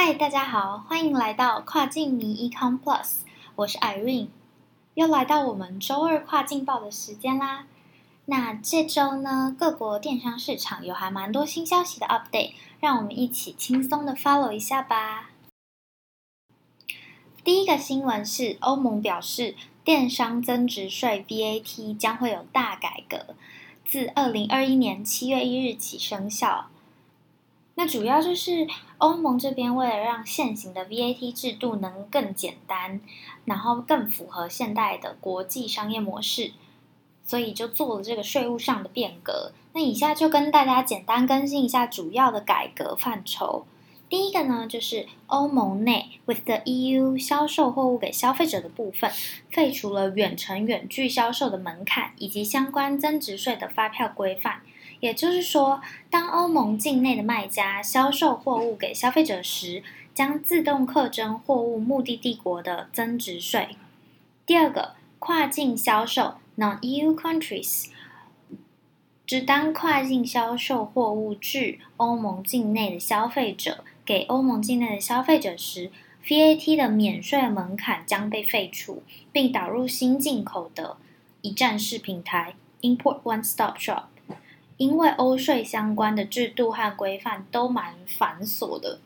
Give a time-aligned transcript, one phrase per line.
[0.00, 3.22] 嗨，大家好，欢迎来到跨境迷 Econ Plus，
[3.56, 4.28] 我是 Irene，
[4.94, 7.66] 又来到我们周二跨境报的时间啦。
[8.26, 15.30] 那这周呢，各国电商市场有还蛮多新消息的 update，让我们一起轻松的 follow 一下吧。
[17.42, 23.34] 第一个新闻是，欧盟表示电商增值税 VAT 将会有大改革，
[23.84, 26.70] 自二零二一年七月一日起生效。
[27.78, 28.66] 那主要就是
[28.98, 33.00] 欧盟这边为了让现行的 VAT 制度能更简单，
[33.44, 36.50] 然后更符合现代的国际商业模式，
[37.22, 39.52] 所以就做了这个税务上的变革。
[39.74, 43.64] 那以下就跟大家简单更新一下主要的改革范畴。
[44.08, 49.08] 第一个呢，就是欧盟内 with the EU 销售货物给消费者的部分，
[49.50, 54.62] 废除了远程远距销售的门槛以及相关增值税的发票规范。
[55.00, 55.80] 也就是说，
[56.10, 59.82] 当欧盟境内的卖家销售货物给消费者时，
[60.14, 63.76] 将自动课征货物目的地国的增值税。
[64.44, 67.90] 第二个，跨境销售 （Non-EU countries），
[69.24, 75.92] 只当跨境销售货物至欧盟境内的消费者给欧盟境内的消费者时
[76.26, 80.96] ，VAT 的免税门槛将被废除，并导入新进口的
[81.42, 84.04] 一站式平台 （Import One Stop Shop）。
[84.78, 89.00] 因为欧税相关的制度和规范都蛮繁琐的，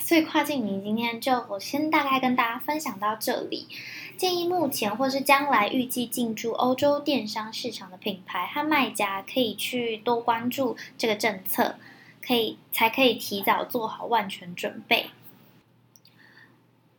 [0.00, 3.68] 所以跨境迷今天就我先大概跟大家分享到这里。
[4.16, 11.76] 建议目前或是将来预计进驻欧洲电商市场的品牌和卖家，可以去多关注这个政策，
[12.20, 15.10] 可以才可以提早做好万全准备。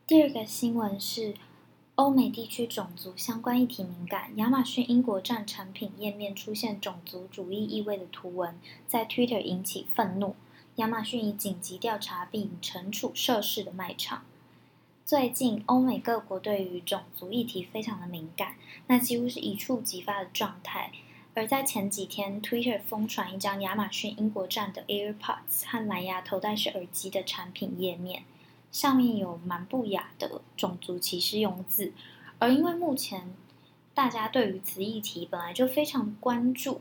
[0.06, 1.34] 第二个新闻是。
[1.96, 10.34] 欧美地区种族相关议题敏感，亚马逊英国站产品页面出现种族主义意味的图文，在 Twitter 引起愤怒。
[10.76, 14.24] 亚马逊已紧急调查并惩处涉事的卖场。
[15.04, 18.54] 最近，欧美各国对于种族议题非常的敏感，
[18.86, 20.92] 那几乎是一触即发的状态。
[21.34, 28.24] 而在前几天，Twitter 疯传一张亚马逊英国站的 AirPods 和蓝牙头戴式耳机的产品页面。
[28.72, 31.92] 上面有蛮不雅的种族歧视用字，
[32.38, 33.32] 而因为目前
[33.94, 36.80] 大家对于此议题本来就非常关注，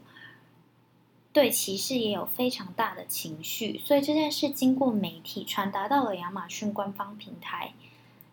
[1.34, 7.74] 对歧视也有非常大的情绪，所以这件事经过媒体传达到了亚马逊官方平台，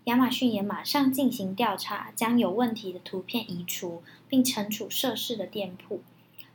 [0.05, 6.01] 亚马逊也马上进行调查，将有问题的图片移除，并惩处涉事的店铺。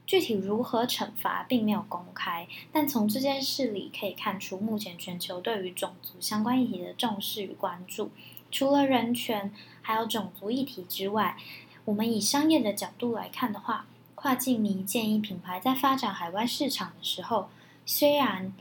[0.06, 8.12] 具体如何惩罚并没有公开，但从这件事里可以看出，目前全球对于种族相关议题的重视与关注。
[8.52, 11.38] 除了人权还有种族议题之外，
[11.86, 17.50] 我们以商业的角度来看的话，跨境迷建议品牌在发展海外市场的时候，
[17.86, 18.54] 虽然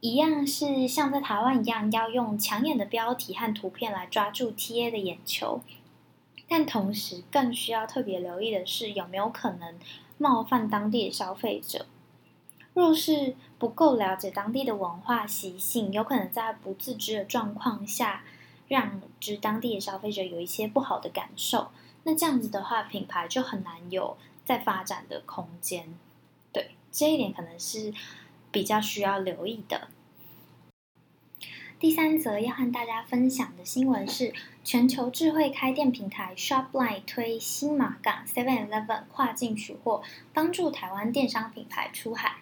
[0.00, 5.60] 一样是像在台湾一样要用抢眼的标题和图片来抓住 TA 的眼球，
[6.48, 9.74] 但同时更需要特别留意的是，有没有可能。
[10.16, 11.86] 冒犯当地的消费者，
[12.72, 18.22] 若是不够了解当地的文化习性，有可能在不自知的状况下，
[18.68, 21.72] 让之当地的消费者有一些不好的感受。
[22.04, 25.92] 那这样子的话，品牌就很难有再发展的空间。
[26.52, 27.92] 对，这一点可能是
[28.52, 29.88] 比较需要留意的。
[31.84, 34.32] 第三则要和大家分享的新闻是，
[34.64, 40.02] 全球智慧开店平台 Shopline 推新马港 Seven Eleven 跨境取货，
[40.32, 42.36] 帮助台湾电商品牌出海。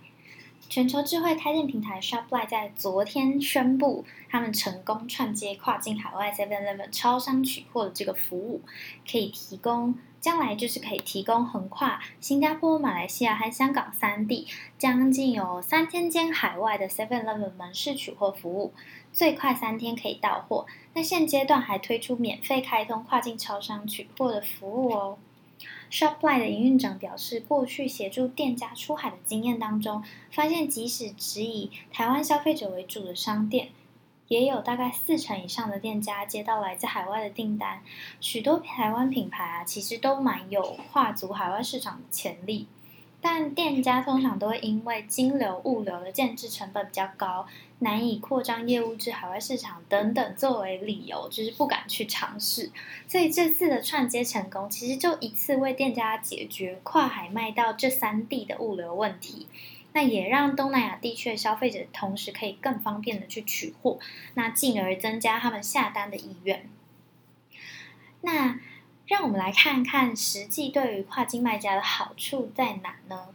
[0.72, 8.62] 全球智慧开店平台 Shopify 在昨天宣布，他们成功串接跨境海外 Seven Eleven 超商取货的这个服务，
[9.06, 14.46] 可以提供将来就是可以提供横跨新加坡、马来西亚和香港三地，
[14.78, 18.72] 将近有三千间海外的 Seven Eleven 门市取货服务，
[19.12, 20.64] 最快三天可以到货。
[20.94, 25.18] 那现阶段还推出免费开通跨境超商取货的服务哦。
[25.92, 33.68] Shopline 的营运长表示，过去协助店家出海的经验当中，发现即使只以台湾消费者为主的商店，
[34.28, 37.82] 也有大概四成以上的店家接到来自海外的订单。
[38.20, 42.66] 许多台湾品牌啊，其实都蛮有跨足海外市场的潜力。
[43.24, 47.46] 但店家通常都会因为金流、物流的建制成本比较高，
[47.78, 52.72] 难以扩张业务至海外市场等等作为理由，就是不敢去尝试。
[53.06, 59.46] 所以这次的串接成功，其实就一次为店家解决跨海卖到这三地的物流问题，
[59.92, 64.00] 那也让东南亚地区的消费者同时可以更方便的去取货，
[64.34, 66.68] 那进而增加他们下单的意愿。
[68.22, 68.58] 那。
[69.12, 73.26] 让我们来看看实际对于跨境卖家的好处在哪呢？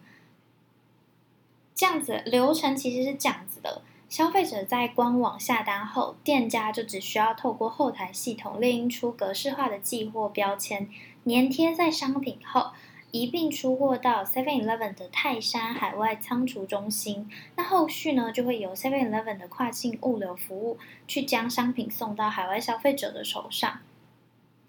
[1.75, 10.89] 这样子流程其实是这样子的：消费者在官网下单后，店家就只需要透过后台系统列印出格式化的寄货标签，
[11.25, 12.71] 粘贴在商品后，
[13.11, 17.29] 一并出货到 Seven Eleven 的泰山海外仓储中心。
[17.55, 23.79] 那后续呢，就会由 Seven Eleven 的跨境物流服务去将商品送到海外消费者的手上。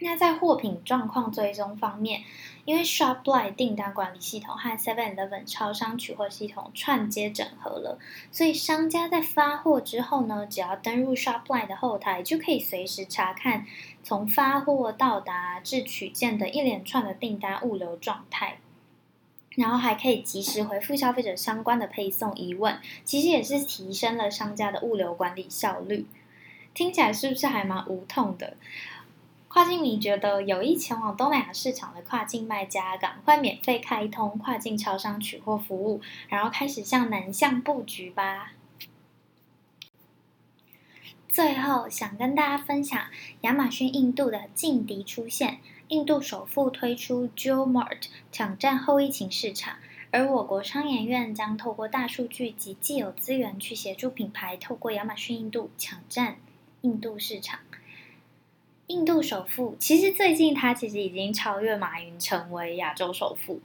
[0.01, 2.23] 那在货品状况追踪方面，
[2.65, 7.99] 因为 Shopline 订单管理系统和 Seven Eleven 超商取货系统串接整合了，
[8.31, 13.67] 所以商家在发货之后呢，只要登入 Shopline 的后台，就可以随时查看
[14.05, 18.59] 从发货到达至取件的一连串的订单物流状态，
[19.57, 26.07] 然后还可以及时回复消费者相关的配送疑问，其实也是提升了商家的物流管理效率。
[26.73, 28.57] 听起来是不是还蛮无痛的？
[29.49, 38.53] 跨境迷觉得有意前往东南亚市场的跨境卖家，赶快免费开通跨境超商取货服务，然后开始向南向布局吧。
[41.29, 43.01] 最后想跟大家分享，
[43.41, 49.77] 亚马逊印度的劲敌出现，印度首富推出 Jew Mart 抢占后疫情市场，
[50.11, 56.37] 而我国商研院将透过大数据及既有资源去协助品牌，透过亚马逊印度抢占
[56.83, 57.61] 印度市场。
[58.89, 63.61] 印度首富其实最近他其实已经超越马云，成为亚洲首富。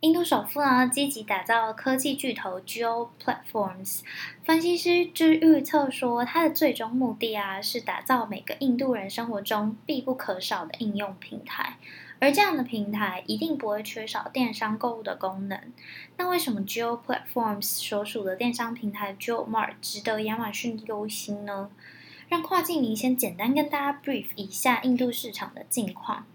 [0.00, 4.02] 印度首富呢，积极打造科技巨头 Geo Platforms，
[4.44, 11.78] 分析师之预测说，他的最终目的啊，是打造每个印度人生活中必不可少的应用平台，
[12.18, 15.58] 而这样的平台一定不会缺少电商购物的功能。
[16.18, 21.70] 那为什么 Geo Platforms 所属的电商平台 Geo Mart 值得亚马逊忧心呢？
[22.28, 26.26] 让跨境民先简单跟大家 brief 一下印度市场的近况。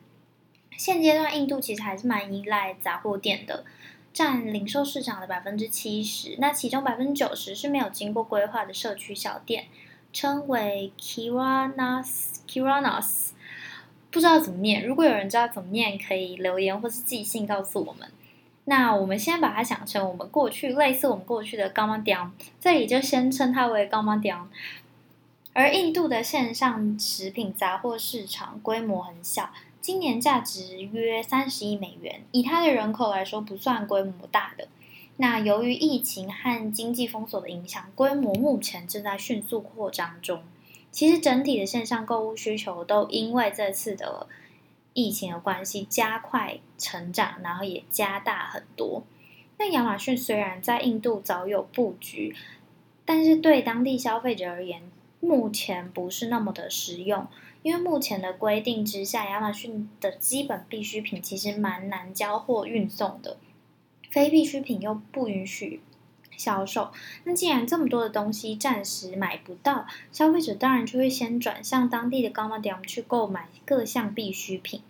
[0.78, 3.66] 现阶段，印度其实还是蛮依赖杂货店的，
[4.14, 6.38] 占零售市场的百分之七十。
[6.40, 9.66] 那其中百分之九十是没有经过规划的社区小店，
[10.14, 13.32] 称为 Kiranas Kiranas，
[14.10, 14.86] 不知道怎么念。
[14.86, 18.10] 如果有人知道怎么念，可以留言或是寄信告诉我们。
[18.66, 24.32] 那我们先把它想成我们过去类似我们过去的 g a m a d i a n 这里就先称它为 g a m a d i
[24.32, 24.48] a n
[25.54, 29.52] 而印度的线上食品杂货市场规模很小，
[29.82, 34.70] 今年价值约三十亿美元，以它的人口来说不算规模大的。
[35.18, 40.42] 那由于疫情和经济封锁的影响，规模目前正在迅速扩张中。
[40.90, 44.28] 其实整体的线上购物需求都因为这次的
[44.94, 49.04] 疫情的关系加快成长，然后也加大很多。
[49.58, 52.36] 那亚马逊虽然在印度早有布局，
[53.06, 54.82] 但是对当地消费者而言，
[55.22, 57.26] 目前不是那么的实用，
[57.62, 63.38] 因为目前的规定之下，亚马逊的基本必需品其实蛮难交货运送的，
[64.10, 65.80] 非必需品又不允许
[66.36, 66.92] 销售。
[67.24, 74.82] 那既然这么多的东西暂时买不到，消费者当然就会先转向当地的高玛店去购买各项必需品。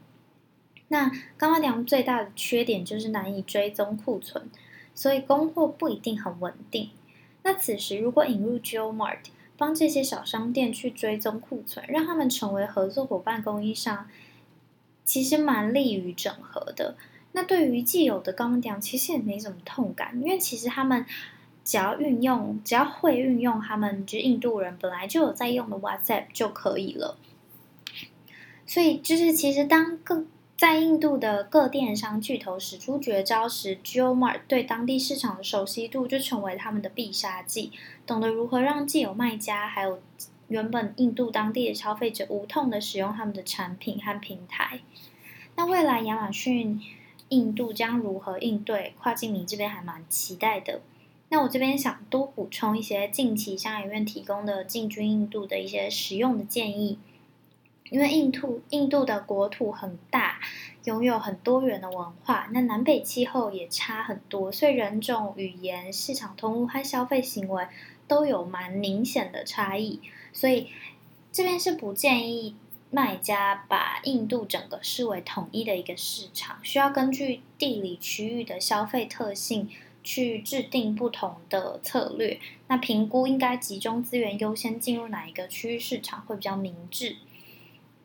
[0.87, 4.49] 那高玛店最大的缺点就是难以追踪库存，
[4.95, 6.89] 所以供货不一定很稳定。
[7.43, 9.19] 那此时如果引入 Geo Mart，
[9.61, 14.07] 帮这些小商店去追踪库存，让他们成为合作伙伴供应商，
[15.05, 16.95] 其实蛮利于整合的。
[17.33, 21.05] 那对于既有的高店，其实也没什么痛感，因为其实他们
[21.63, 27.19] 只要运用，只要会运用他们就印度人本来就有在用的 WhatsApp 就可以了。
[28.65, 30.25] 所以就是其实当更。
[30.61, 37.71] 在印度的各电商巨头使出绝招时，Geomart 对当地市场的熟悉度就成为他们的必杀技。
[38.05, 39.99] 懂得如何让既有卖家还有
[40.49, 44.81] 原本印度当地的消费者无痛的使用他们的产品和平台。
[45.55, 46.79] 那未来亚马逊
[47.29, 48.93] 印度将如何应对？
[49.01, 50.81] 跨境民这边还蛮期待的。
[51.29, 56.99] 那我这边想多补充一些近期商研院提供的进军印度的一些实用的建议。
[57.91, 60.39] 因为印度印度的国土很大，
[60.85, 67.67] 拥有很多元的文化，那南北气候也差很多，所以人种、语言、市场通路和消费行为
[68.07, 69.99] 都有蛮明显的差异。
[70.31, 70.69] 所以
[71.33, 72.55] 这边是不建议
[72.89, 79.69] 卖家把印度整个视为统一的一个市场，需要根据地理区域的消费特性
[80.01, 82.39] 去制定不同的策略。
[82.69, 87.17] 那评估应该集中资源优先进入哪一个区域市场会比较明智。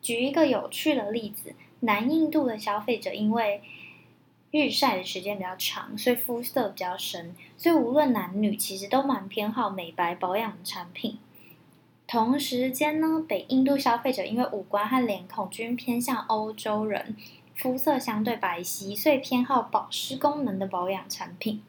[0.07, 3.61] 举一个有趣的例子，南印度的消费者因为
[4.53, 11.19] 日晒的时间比较长，所以肤色比较深，所以无论男女其实都蛮偏好美白保养产品。
[12.07, 17.17] 同时间呢，北印度消费者因为五官和脸孔均偏向欧洲人，
[17.57, 21.61] 肤色相对白皙，所以偏好保湿功能的保养产品。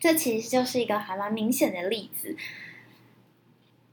[0.00, 2.34] 这其实就是一个还蛮明显的例子。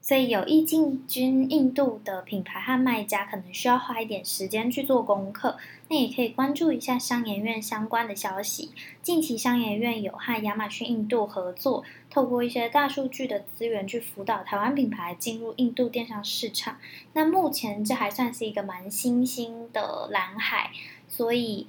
[0.09, 5.55] 所以有意进军印度的品牌和卖家，可能需要花一点时间去做功课。
[5.87, 8.71] 那也可以关注一下商研院相关的消息。
[9.03, 16.79] 近期商研院有和亚马逊印度合作，透过一些大数据的资源去辅导台湾品牌进入印度电商市场。
[17.13, 20.71] 那目前这还算是一个蛮新兴的蓝海，
[21.07, 21.67] 所以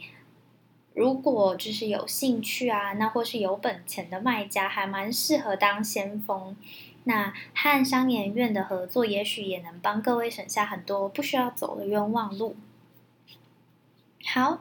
[0.94, 6.56] 如果就是有兴趣啊，那或是有本钱的卖家，还蛮适合当先锋。
[7.04, 12.56] 那和商研院的合作，也许也能帮各位省下很多不需要走的冤枉路。
[14.26, 14.60] 好，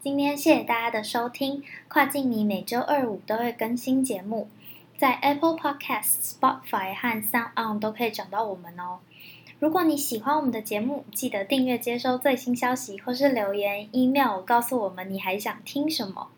[0.00, 1.62] 今天谢谢大家的收听。
[1.88, 4.48] 跨境迷每周二五都会更新节目，
[4.96, 9.00] 在 Apple Podcast、Spotify 和 Sound On 都可以找到我们哦。
[9.58, 16.28] 如果你喜欢我们的节目，记得订阅接收最新消息，或是留言 email 告诉我们你还想听什么。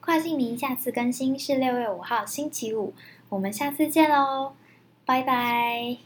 [0.00, 2.92] 跨境迷下次更新是六月五号星期五，
[3.28, 4.52] 我们下次见喽。
[5.06, 6.03] 拜拜。